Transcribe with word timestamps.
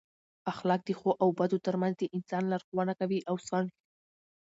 اخلاق 0.51 0.81
د 0.85 0.89
ښو 0.99 1.11
او 1.21 1.29
بدو 1.39 1.57
ترمنځ 1.65 1.95
د 1.97 2.03
انسان 2.15 2.43
لارښوونه 2.51 2.93
کوي 2.99 3.19
او 3.29 3.35
سم 3.47 3.63
ژوند 3.65 3.69
تضمینوي. 3.69 3.83